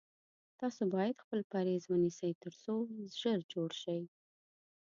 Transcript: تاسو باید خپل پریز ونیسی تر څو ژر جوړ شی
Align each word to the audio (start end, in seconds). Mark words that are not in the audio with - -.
تاسو 0.59 0.81
باید 0.95 1.21
خپل 1.23 1.39
پریز 1.51 1.83
ونیسی 1.87 2.31
تر 2.43 2.53
څو 2.63 2.73
ژر 3.19 3.39
جوړ 3.53 3.69
شی 3.81 3.99